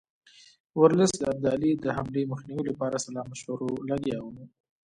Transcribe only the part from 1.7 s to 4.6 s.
د حملې مخنیوي لپاره سلا مشورو لګیا وو.